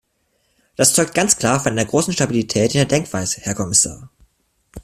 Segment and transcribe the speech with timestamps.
[0.77, 4.09] Das zeugt ganz klar von einer großen Stabilität in der Denkweise, Herr Kommissar.